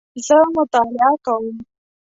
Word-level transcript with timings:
زه 0.27 0.37
مطالعه 0.55 1.11
کوم 1.25 1.45